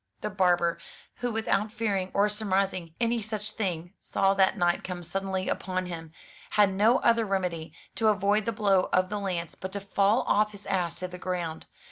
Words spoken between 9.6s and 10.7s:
to fall off his